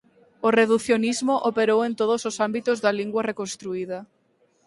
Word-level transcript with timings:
O 0.47 0.49
reducionismo 0.59 1.35
operou 1.49 1.79
en 1.87 1.93
todos 1.99 2.21
os 2.29 2.35
ámbitos 2.47 2.77
da 2.83 2.91
lingua 2.99 3.25
reconstruída. 3.31 3.99